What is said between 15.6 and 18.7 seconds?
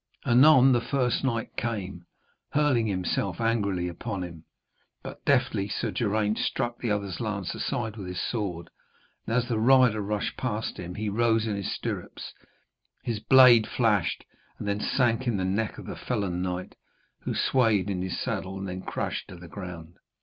of the felon knight, who swayed in his saddle and